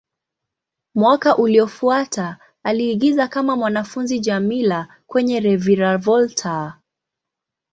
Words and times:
Mwaka 0.95 1.35
uliofuata, 1.37 2.37
aliigiza 2.63 3.27
kama 3.27 3.55
mwanafunzi 3.55 4.19
Djamila 4.19 4.87
kwenye 5.07 5.39
"Reviravolta". 5.39 6.75